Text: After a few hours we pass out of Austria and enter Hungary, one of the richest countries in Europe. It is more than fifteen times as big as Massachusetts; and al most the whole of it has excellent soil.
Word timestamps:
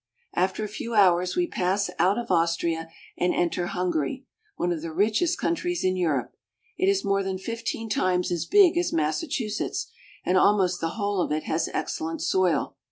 After 0.33 0.63
a 0.63 0.67
few 0.67 0.95
hours 0.95 1.35
we 1.35 1.45
pass 1.45 1.91
out 1.99 2.17
of 2.17 2.31
Austria 2.31 2.89
and 3.19 3.35
enter 3.35 3.67
Hungary, 3.67 4.25
one 4.55 4.71
of 4.71 4.81
the 4.81 4.91
richest 4.91 5.37
countries 5.37 5.83
in 5.83 5.95
Europe. 5.95 6.33
It 6.75 6.89
is 6.89 7.05
more 7.05 7.21
than 7.21 7.37
fifteen 7.37 7.87
times 7.87 8.31
as 8.31 8.47
big 8.47 8.79
as 8.79 8.91
Massachusetts; 8.91 9.91
and 10.25 10.37
al 10.37 10.57
most 10.57 10.81
the 10.81 10.97
whole 10.97 11.21
of 11.21 11.31
it 11.31 11.43
has 11.43 11.69
excellent 11.71 12.23
soil. 12.23 12.77